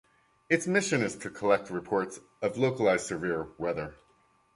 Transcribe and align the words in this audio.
Its 0.49 0.65
mission 0.65 1.03
is 1.03 1.15
to 1.15 1.29
collect 1.29 1.69
reports 1.69 2.21
of 2.41 2.57
localized 2.57 3.05
severe 3.05 3.49
weather. 3.59 3.93